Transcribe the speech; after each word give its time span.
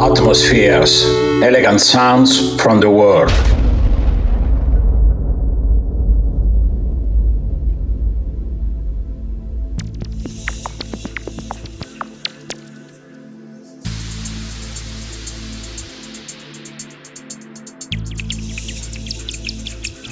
Atmospheres, 0.00 1.04
elegant 1.42 1.80
sounds 1.80 2.60
from 2.60 2.80
the 2.80 2.90
world. 2.90 3.32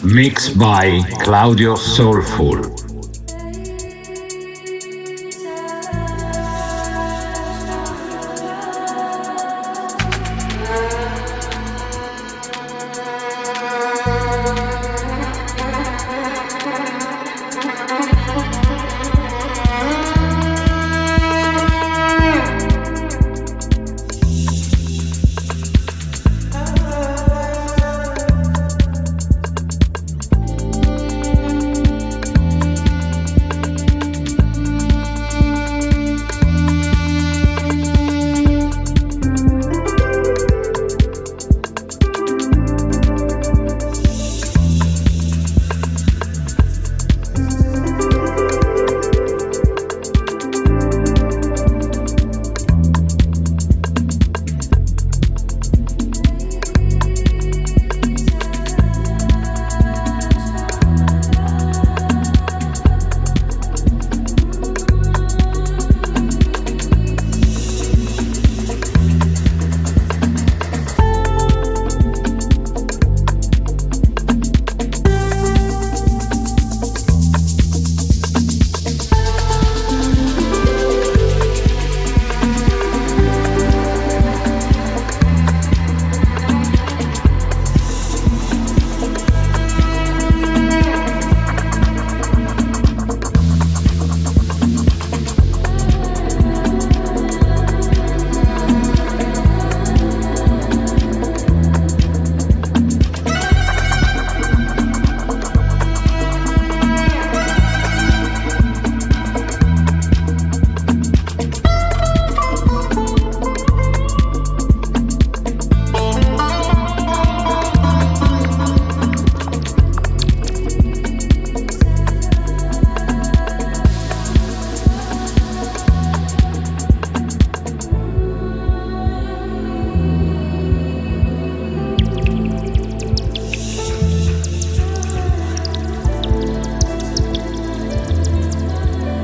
Mixed 0.03 0.59
by 0.59 1.03
Claudio 1.21 1.77
Soulful. 1.77 2.78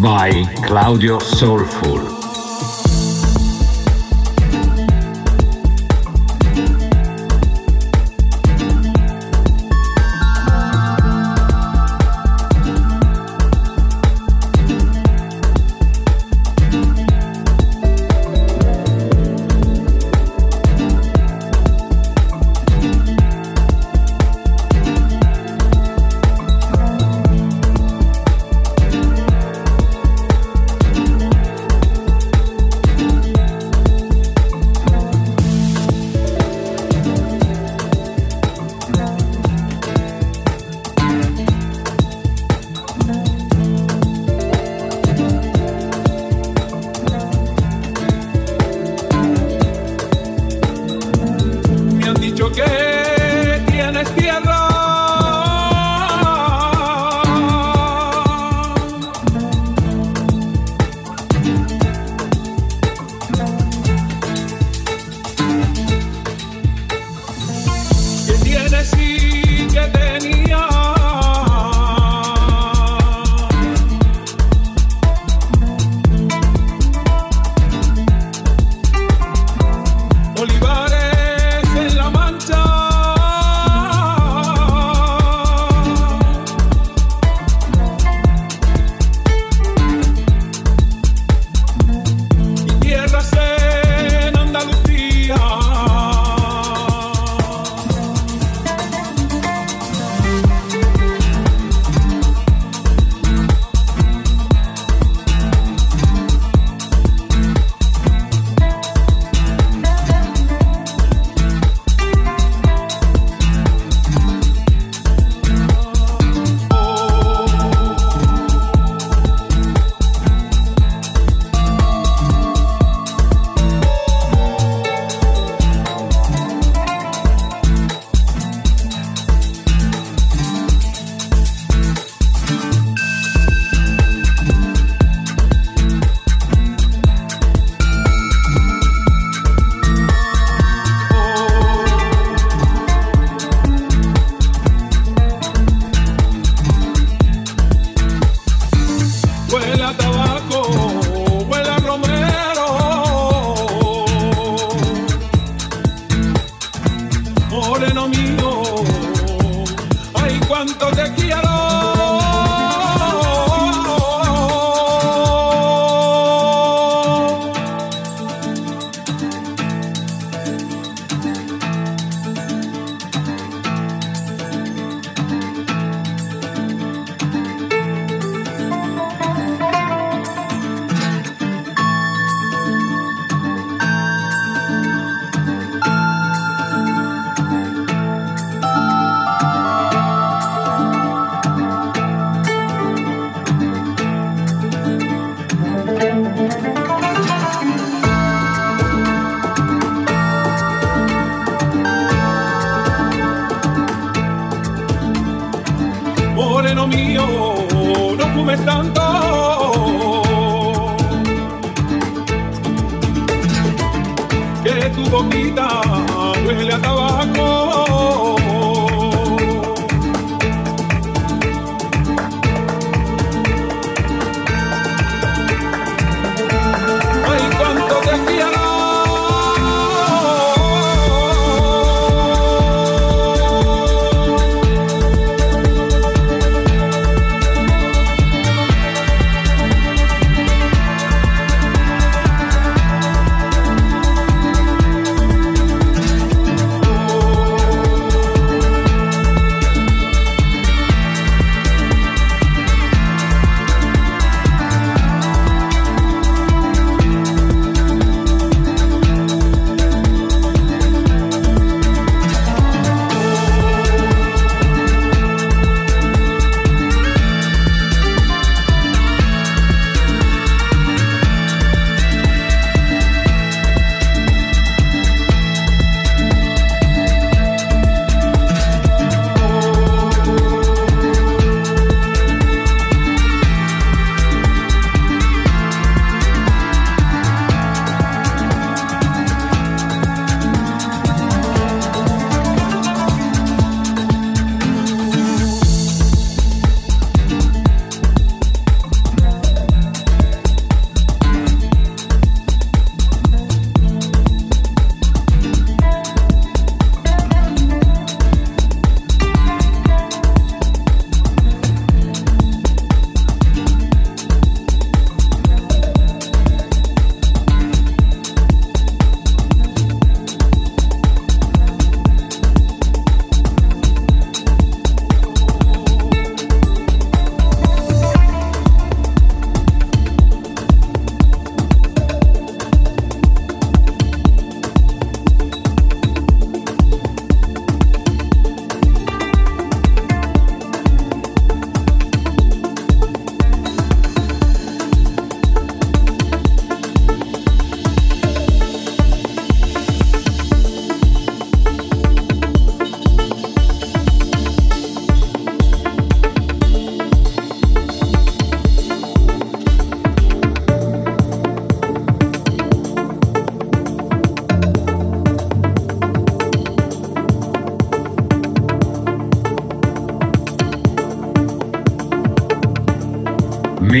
By 0.00 0.44
Claudio 0.66 1.18
Soulful. 1.18 2.09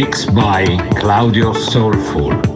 Mixed 0.00 0.34
by 0.34 0.64
Claudio 0.98 1.52
Soulful. 1.52 2.49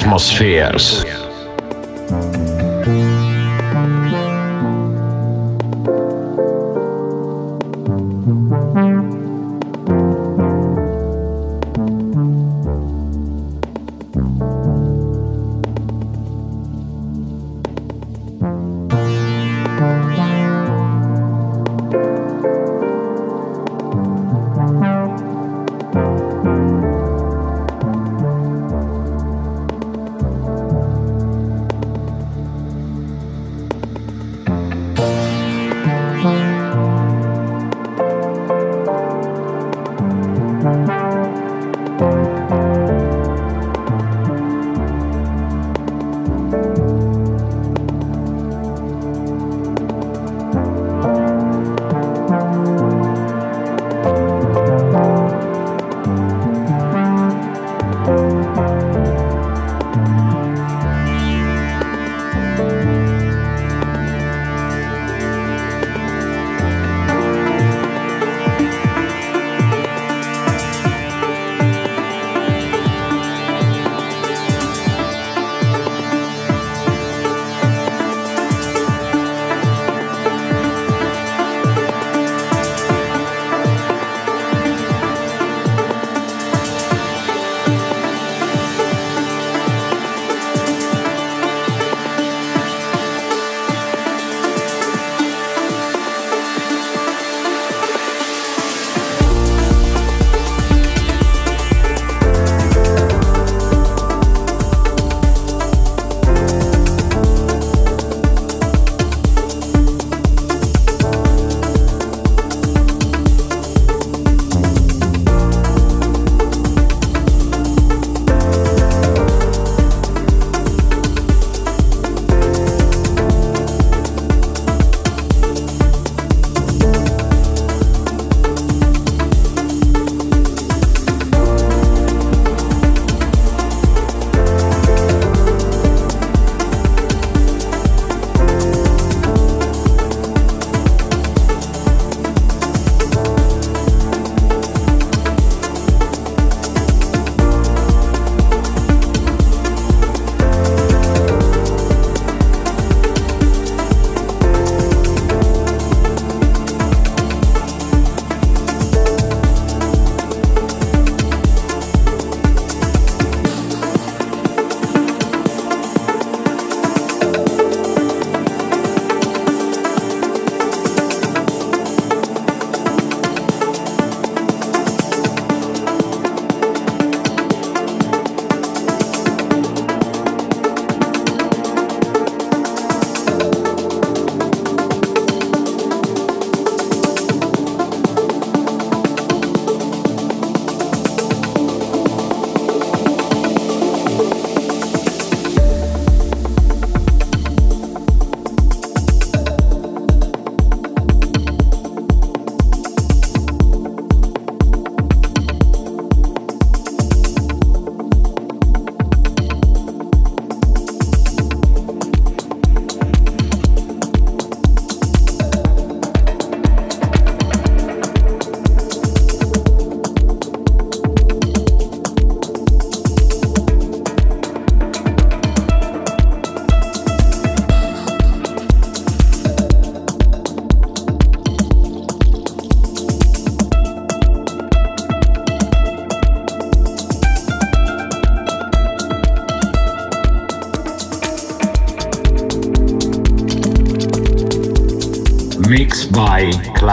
Atmospheres. 0.00 1.04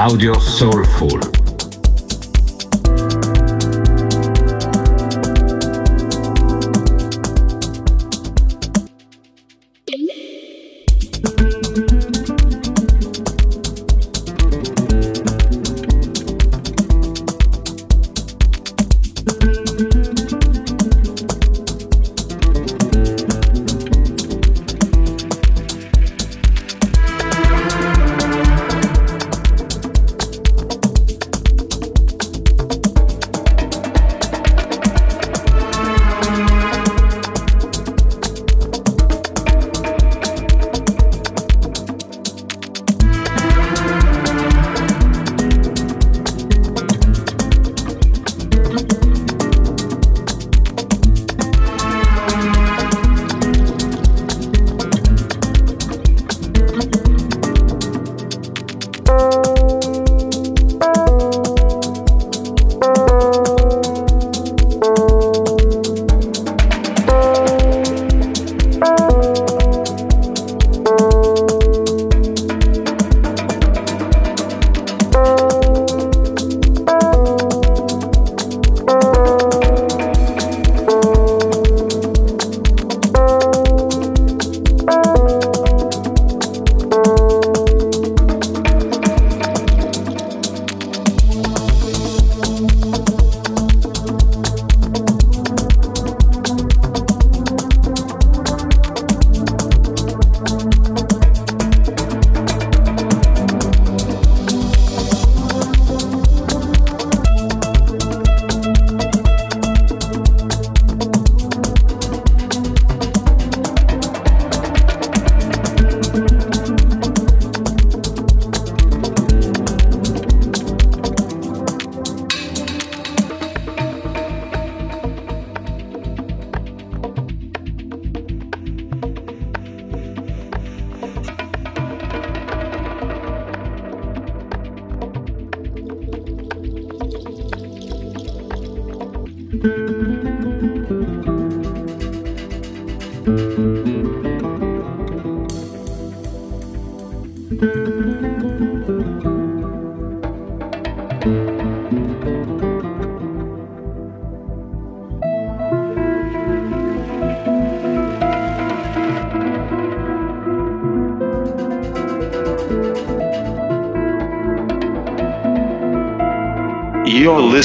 By 0.08 0.14
Claudio 0.14 0.87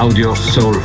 Claudio 0.00 0.34
Soulful. 0.34 0.79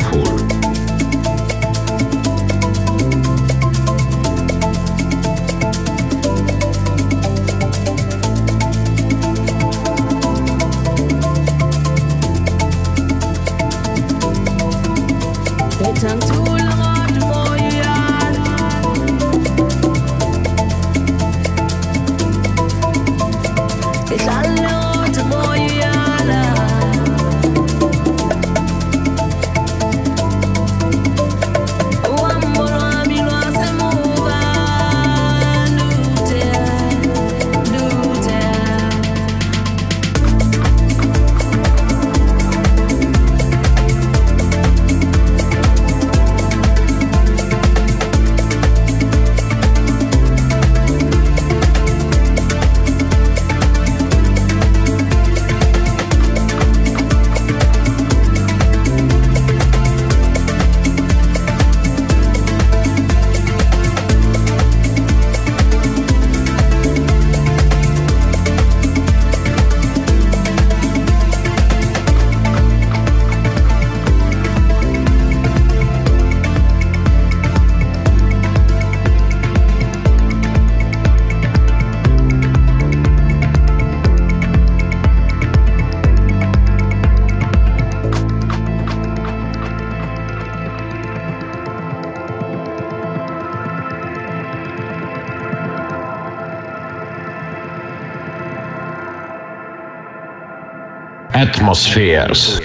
Atmospheres. 101.66 102.60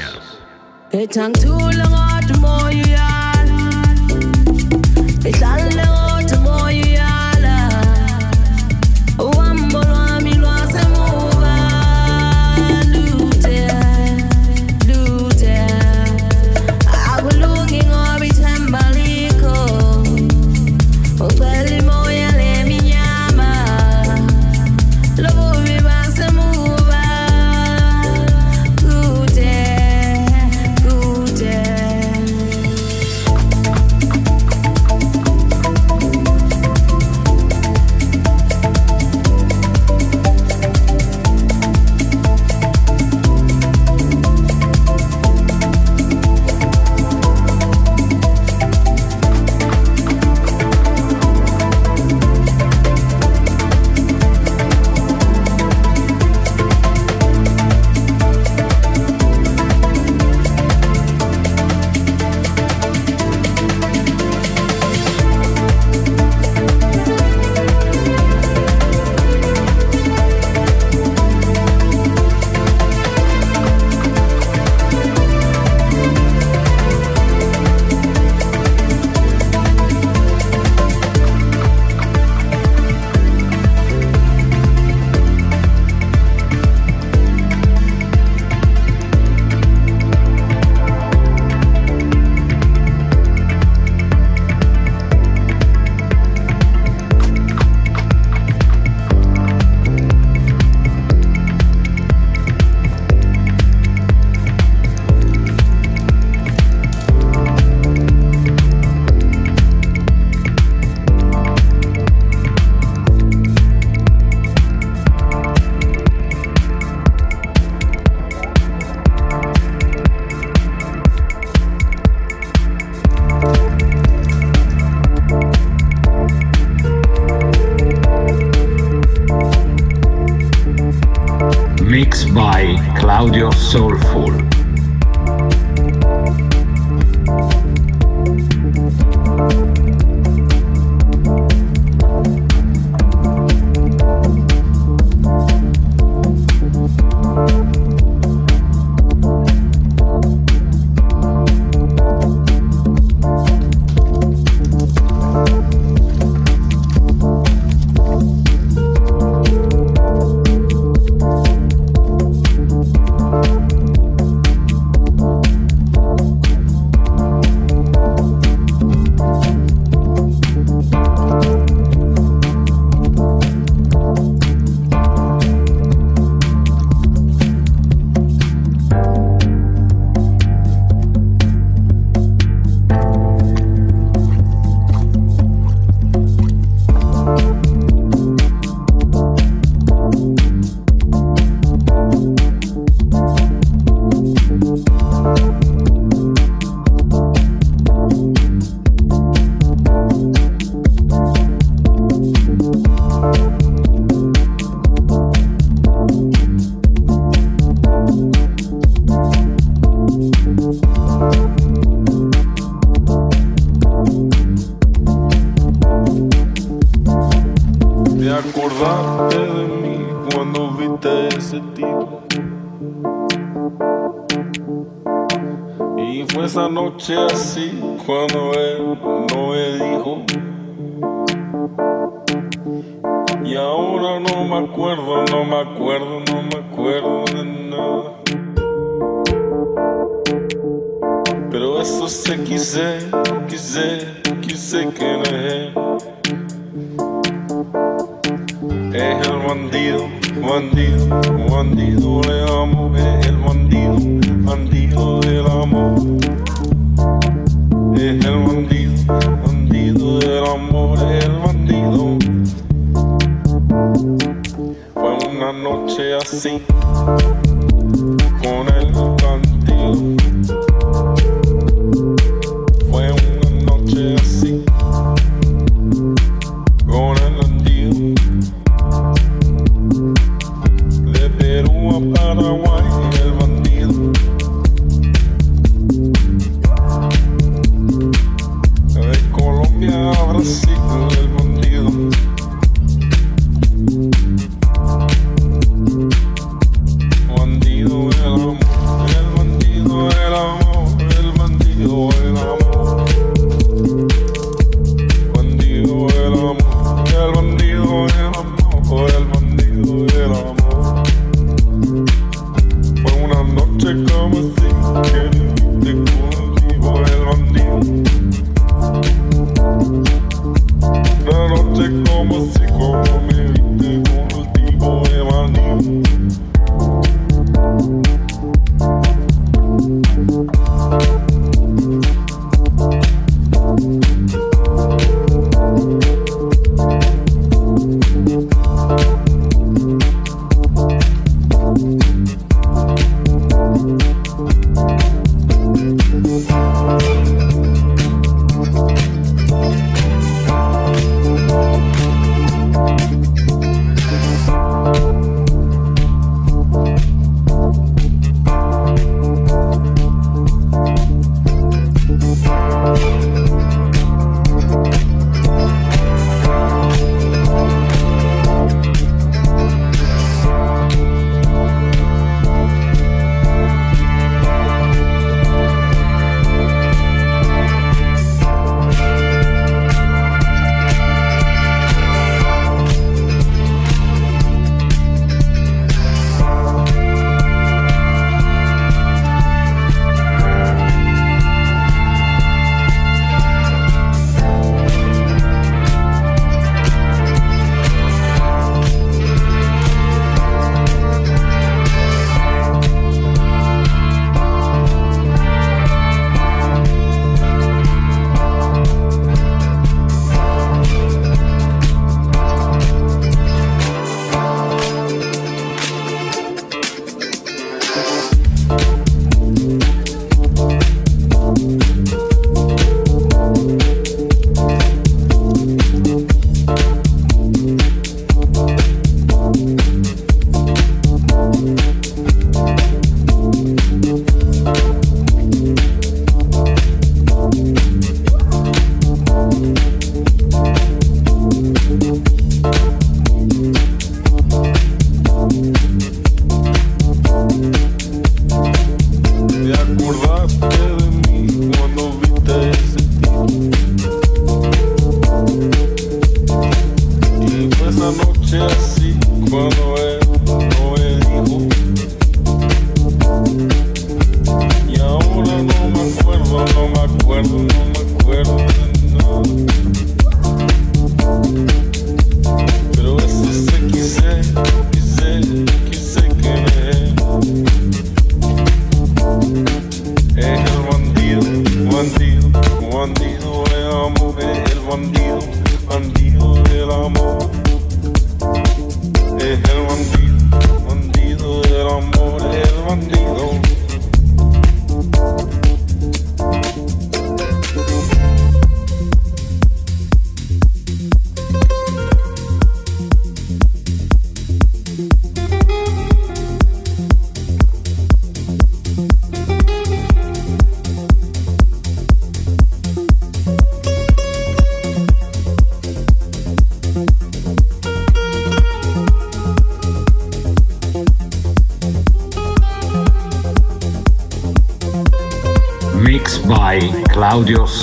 It 0.93 1.17
too 1.33 1.57
long 1.57 2.00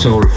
Claudio 0.08 0.37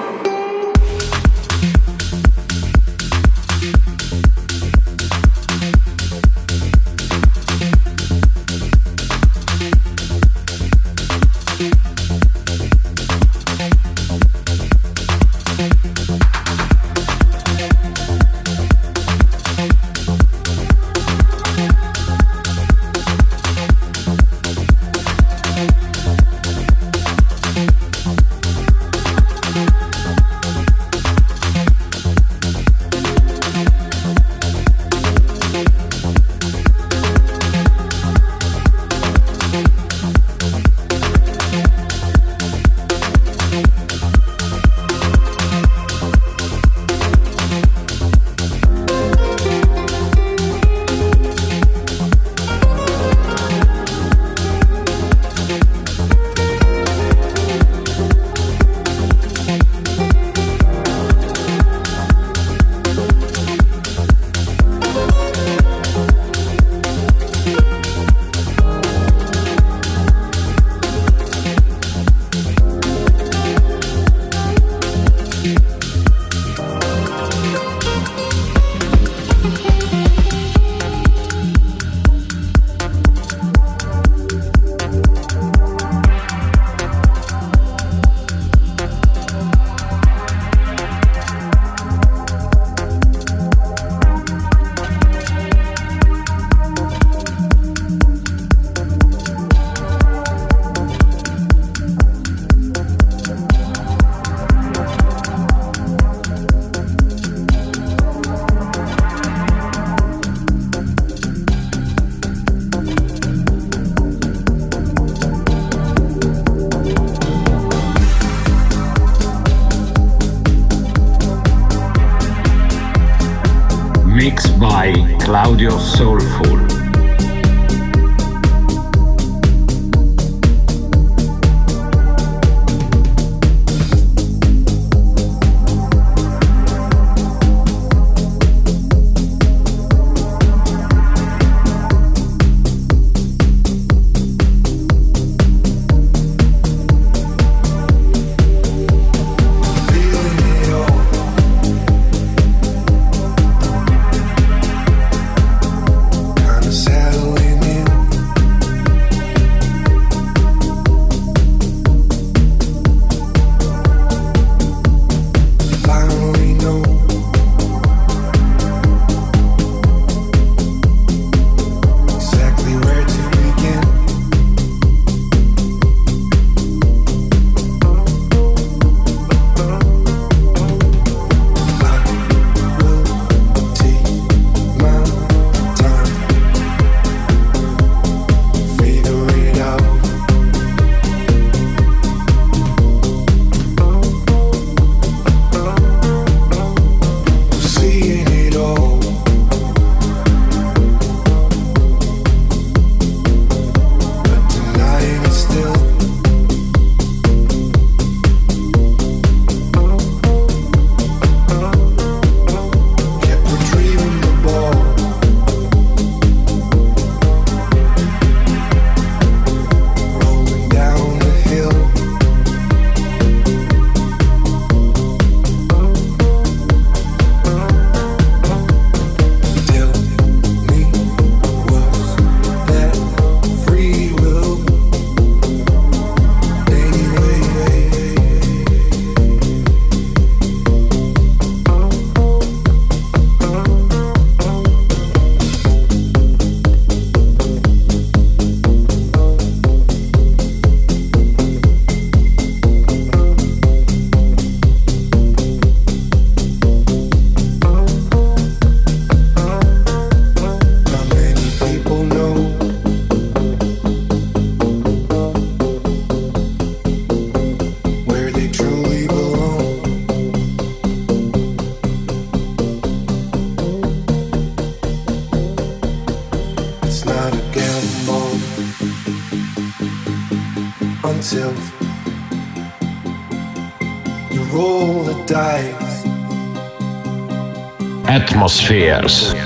Atmospheres. 288.41 289.40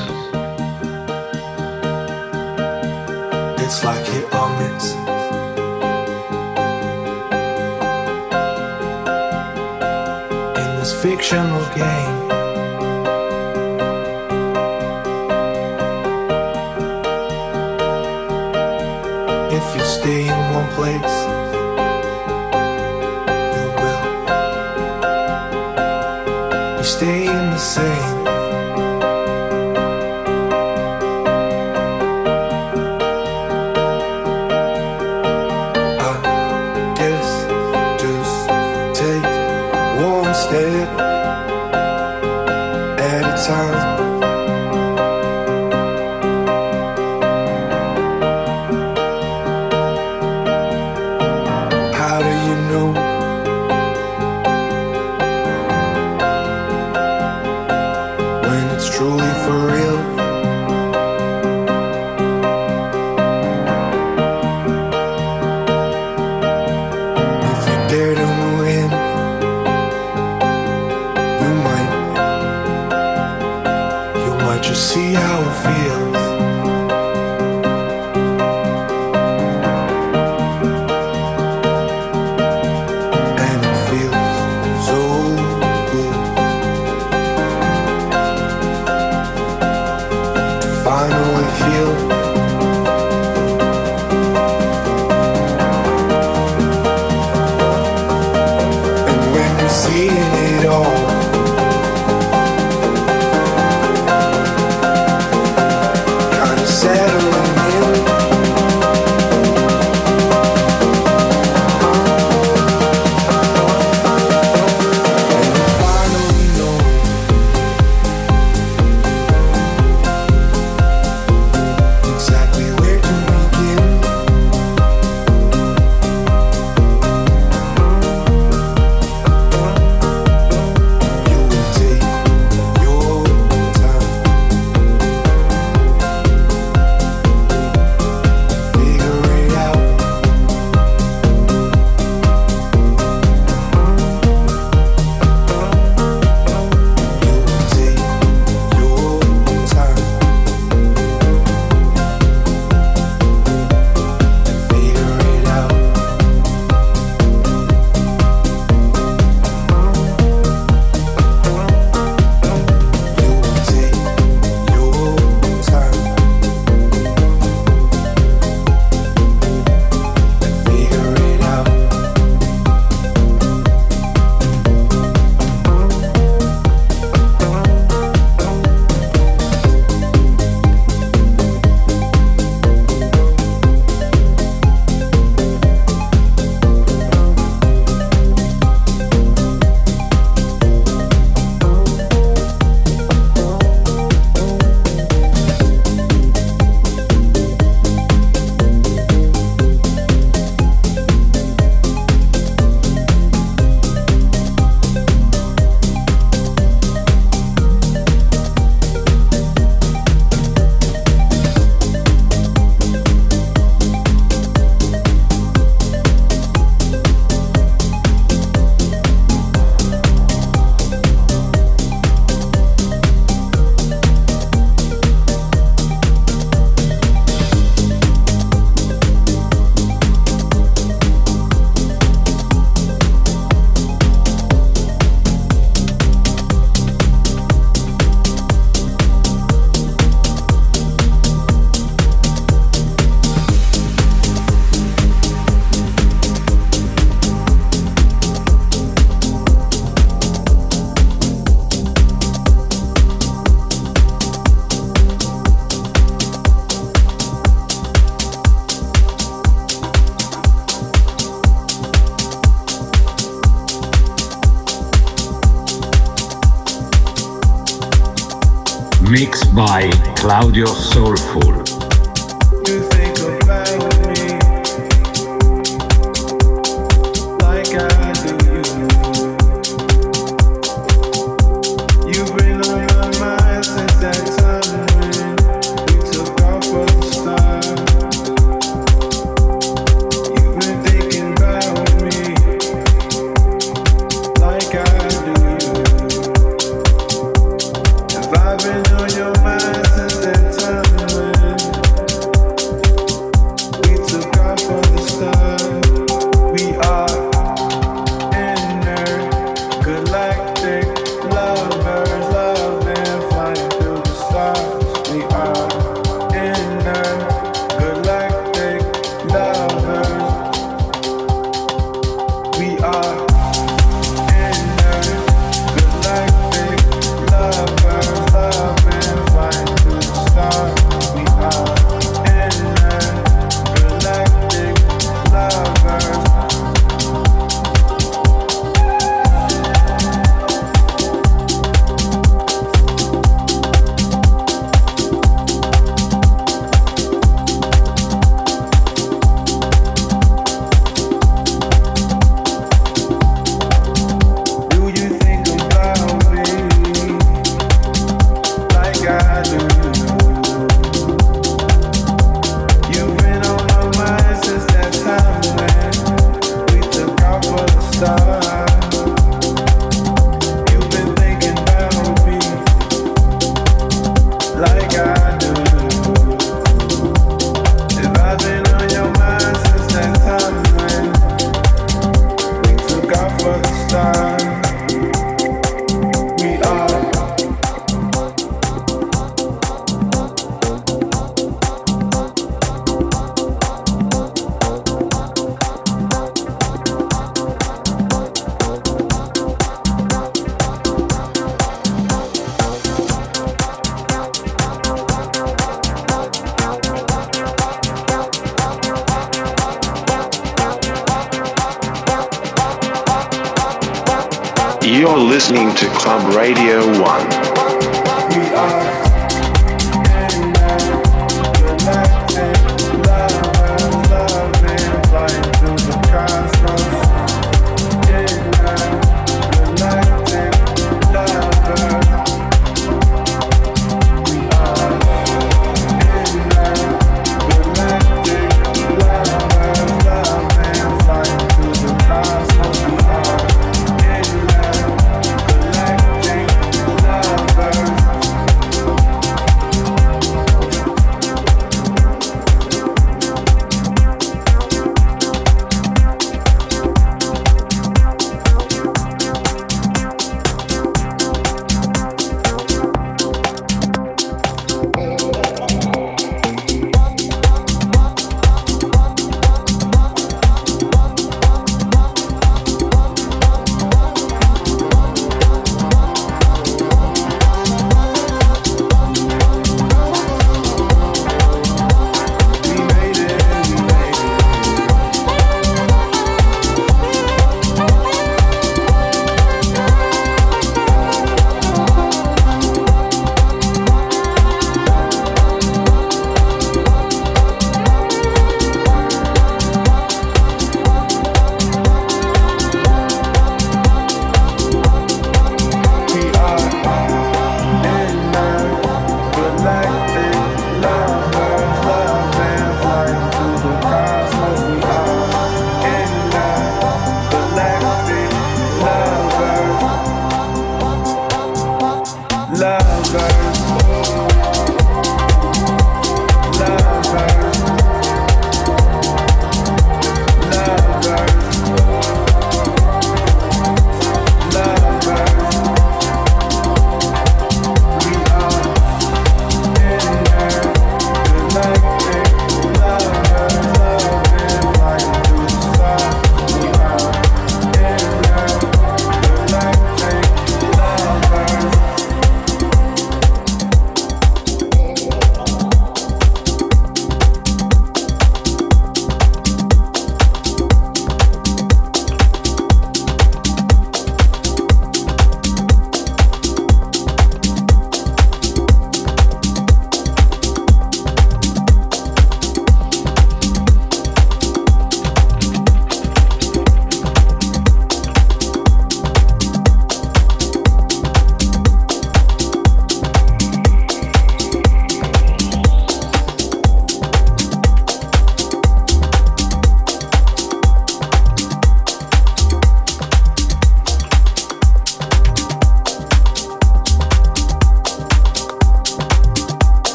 By 269.55 269.89
Claudio 270.17 270.65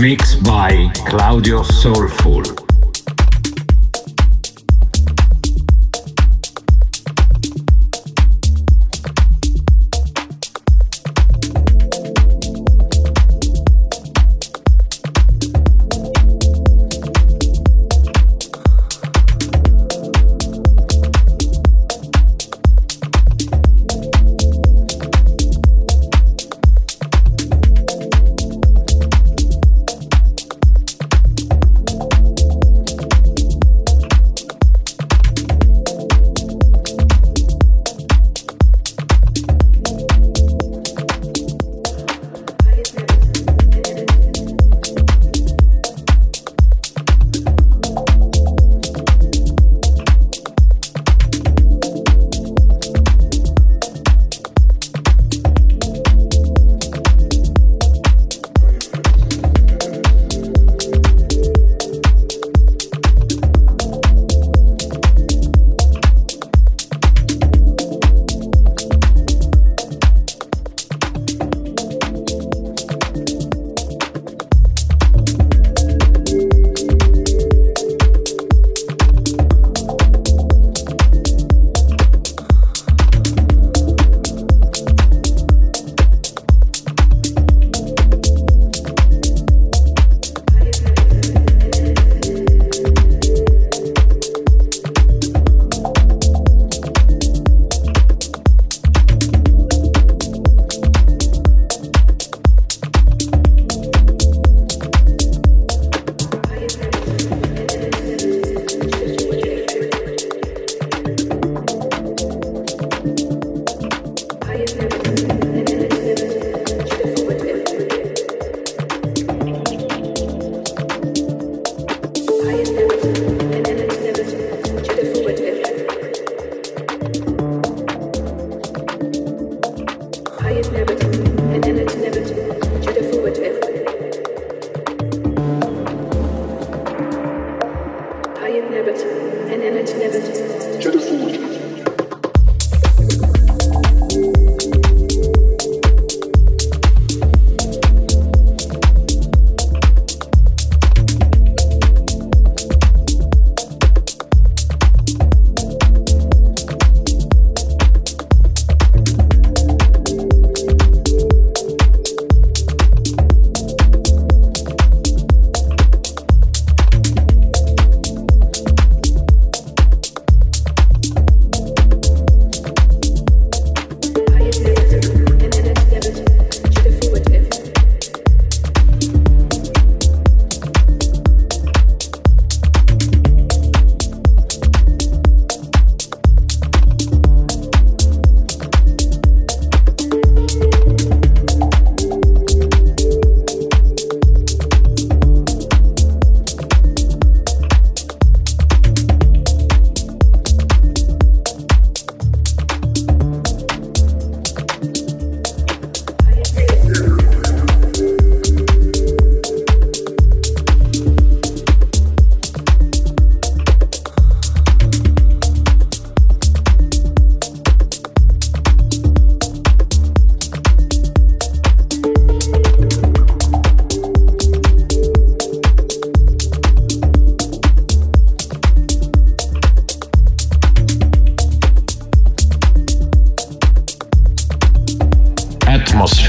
Mixed 0.00 0.42
by 0.44 0.90
Claudio 1.06 1.62
Soulful. 1.62 2.65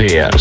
Yeah. 0.08 0.37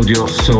Claudio 0.00 0.26
Soulful. 0.26 0.59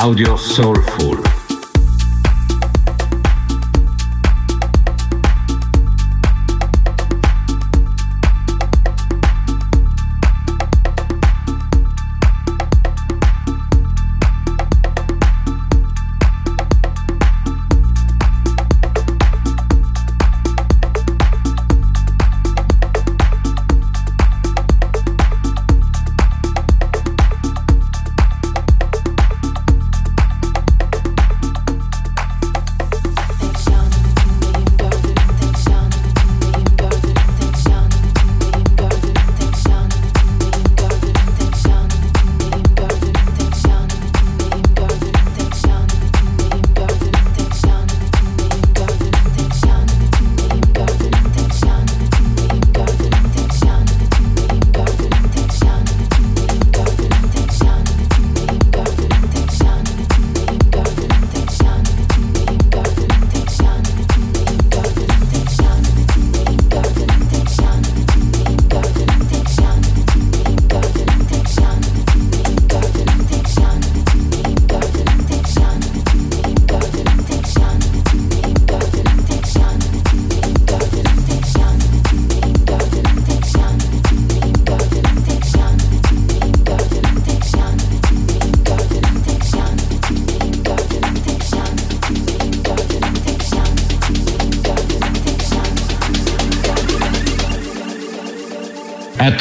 Claudio 0.00 0.34
Soulful. 0.34 1.29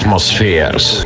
Atmospheres. 0.10 1.06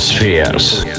Atmospheres. 0.00 0.89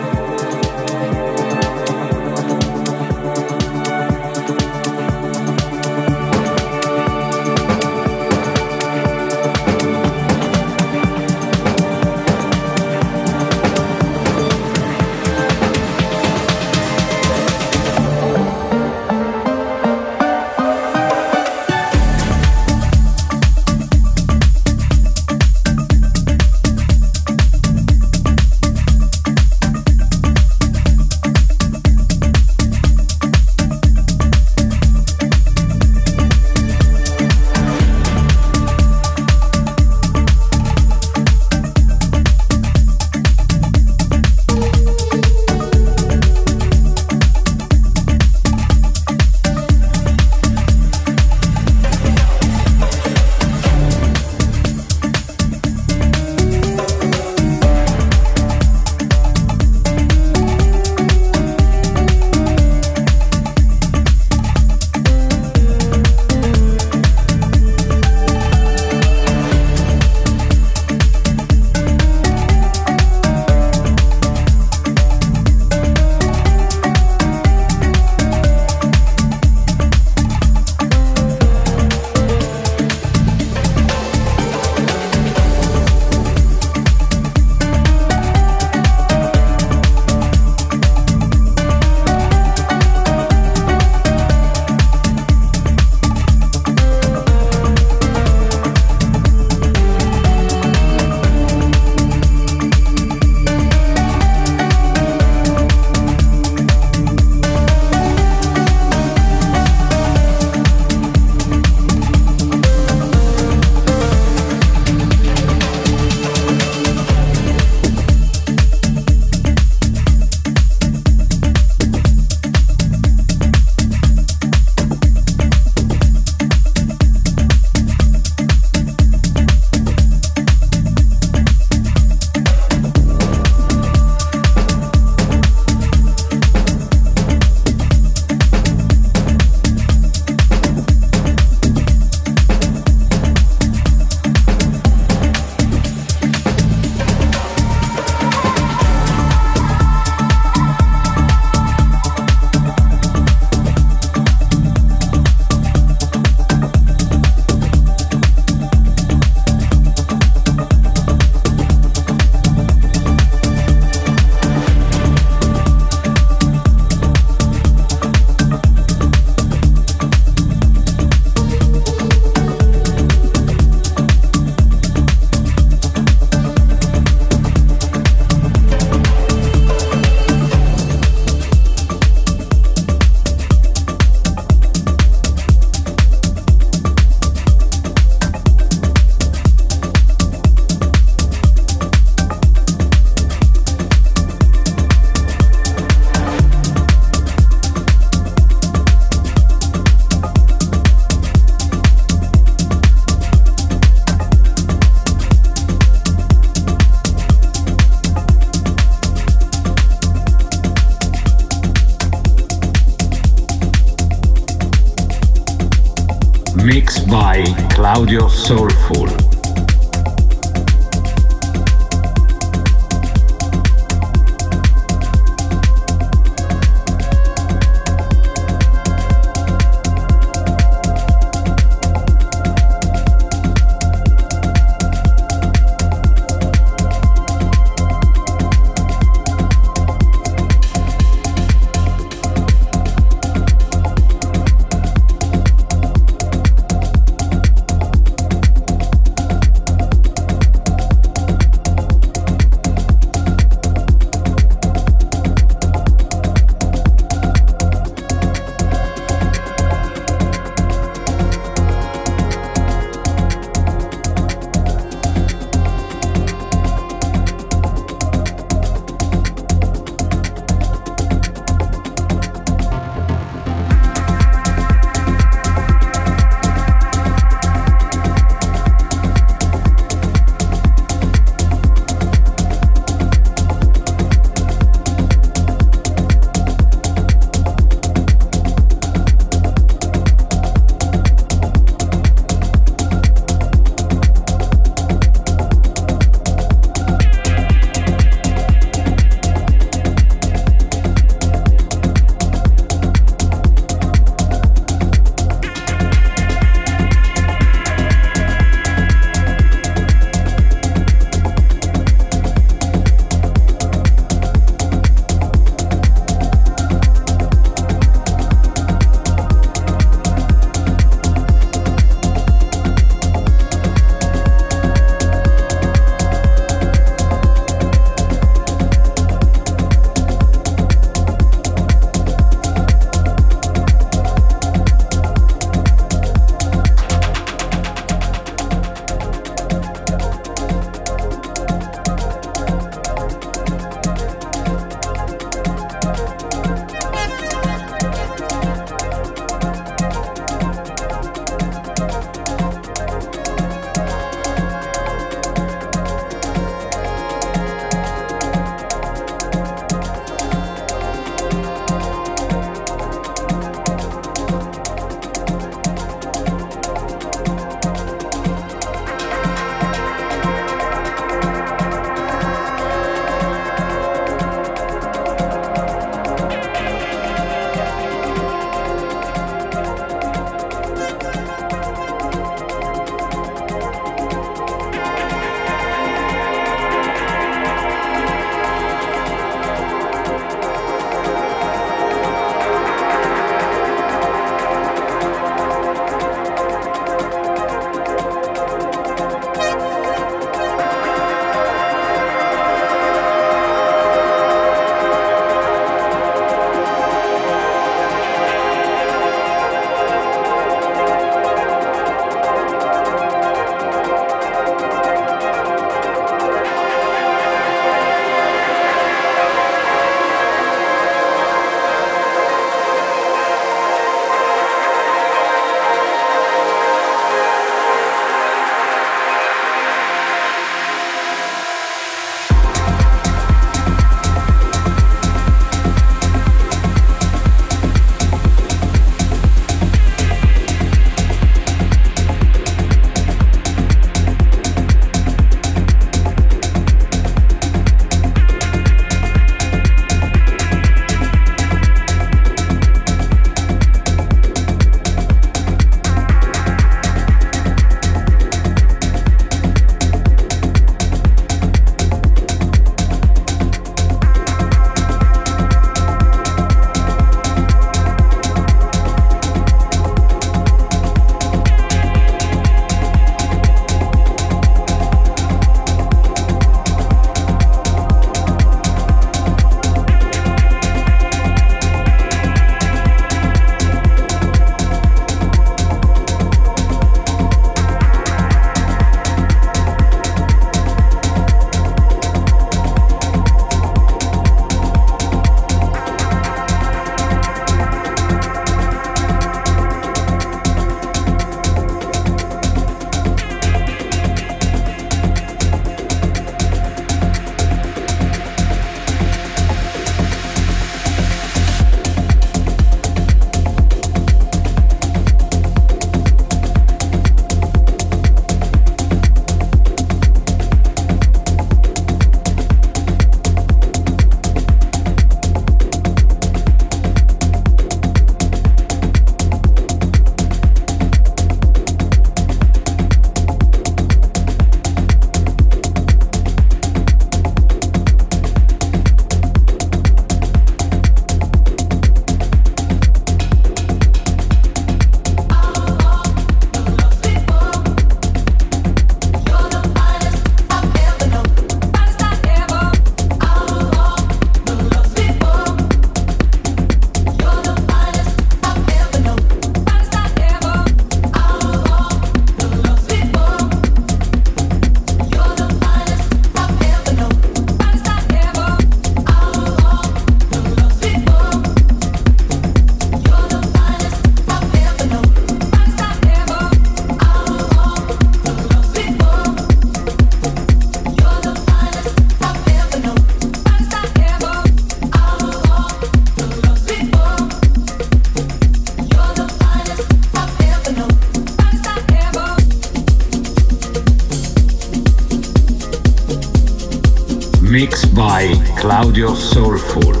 By 597.93 598.33
Claudio 598.57 599.13
Soulful. 599.15 600.00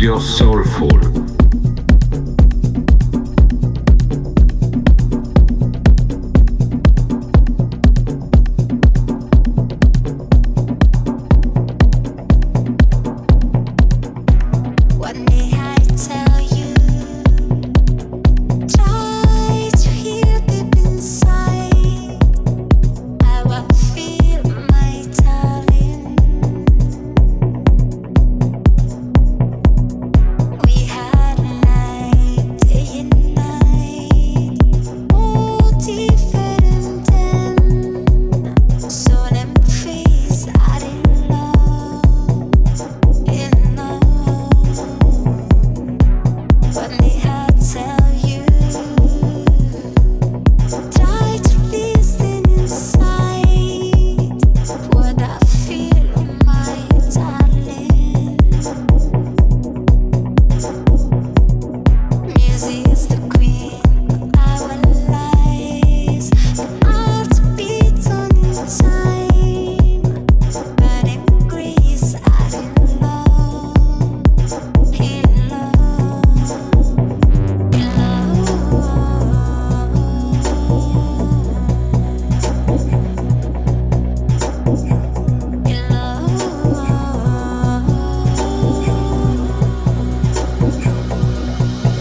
Claudio 0.00 0.18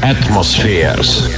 Atmospheres. 0.09 1.28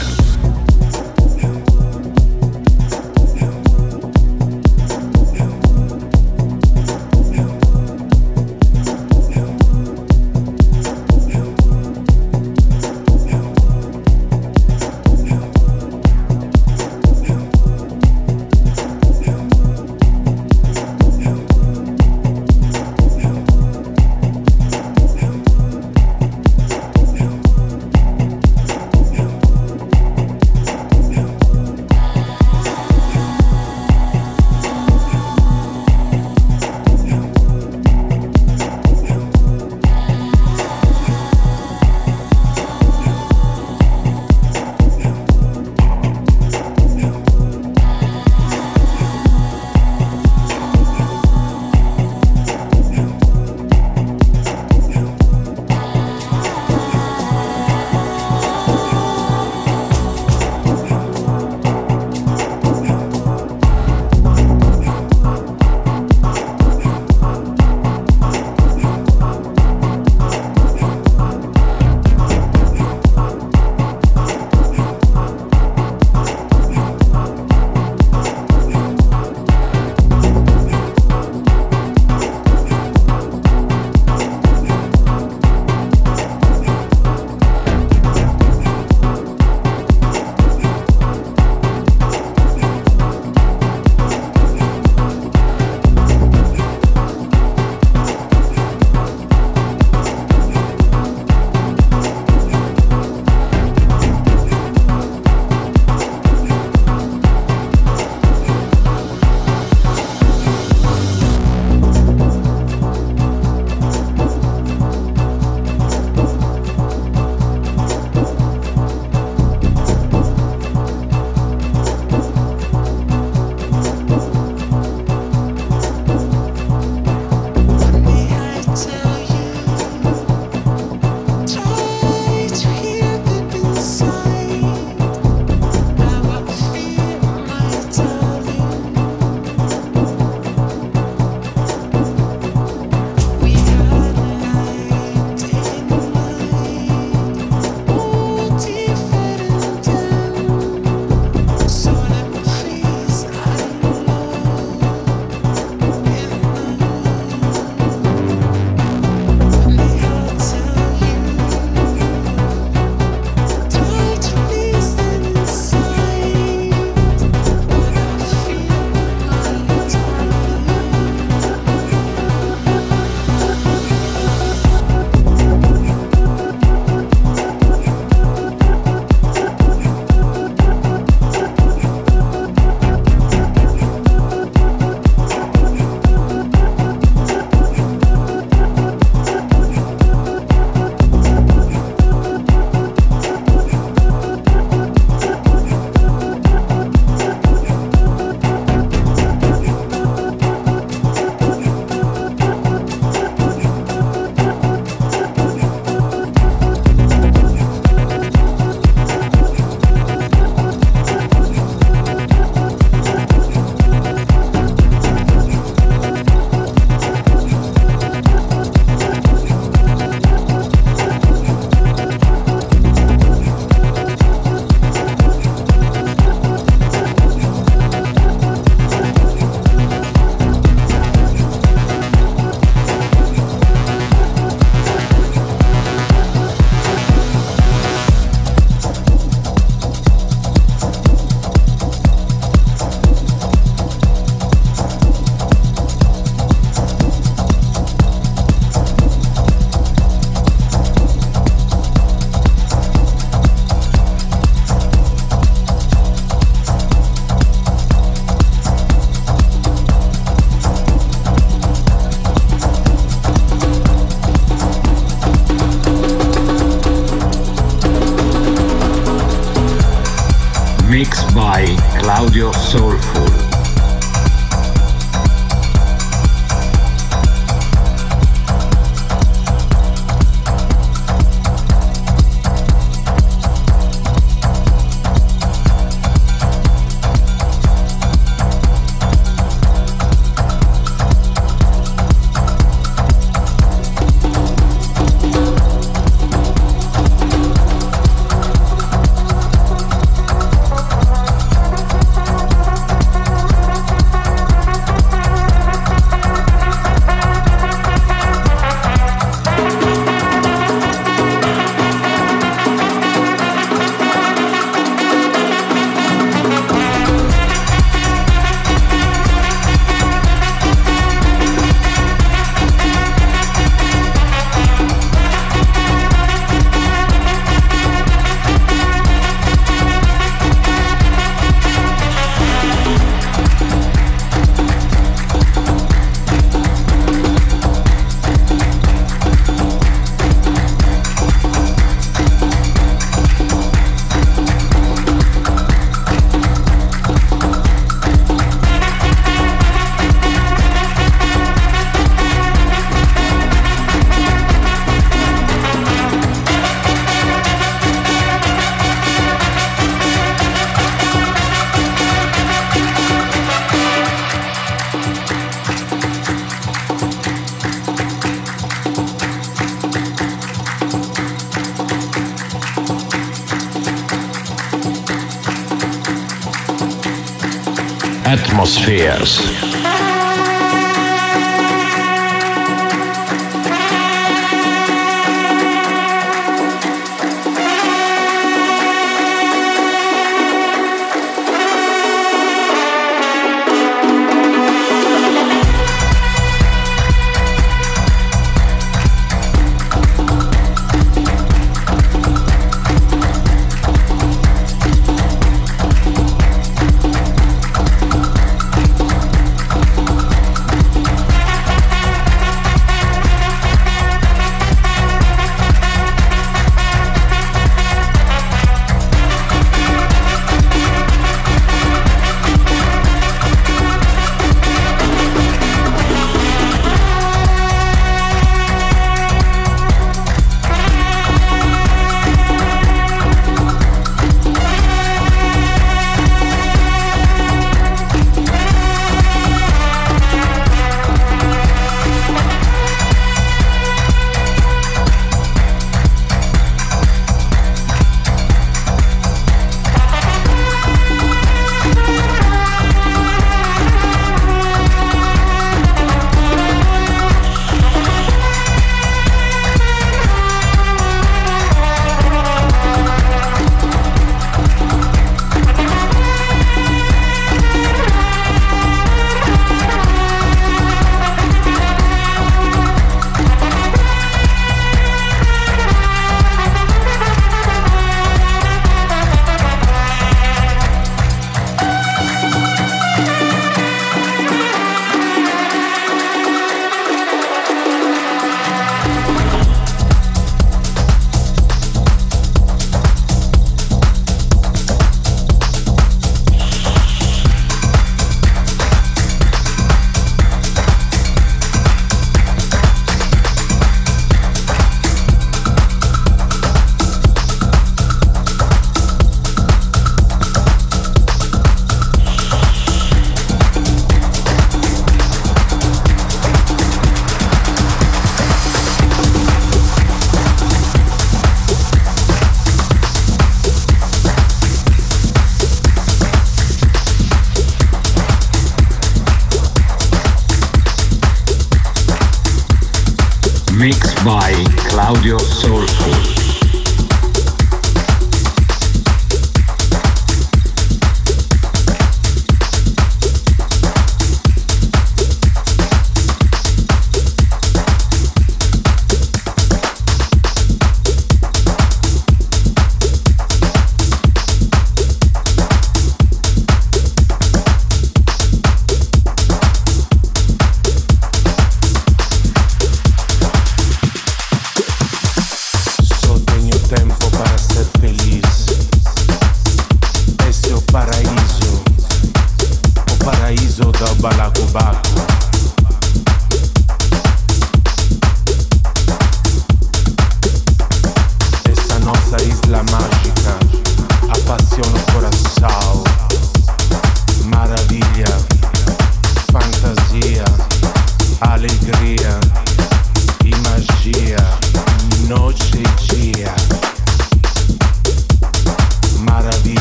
Mixed 270.91 271.33
by 271.33 271.63
Claudio 272.01 272.51
Soulful. 272.51 273.50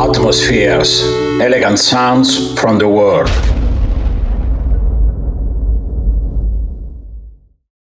Atmospheres, 0.00 1.04
elegant 1.40 1.78
sounds 1.78 2.58
from 2.60 2.78
the 2.78 2.88
world. 2.88 3.30